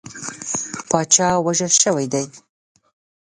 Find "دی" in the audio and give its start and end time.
2.13-2.25